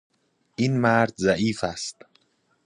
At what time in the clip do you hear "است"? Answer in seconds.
1.63-2.05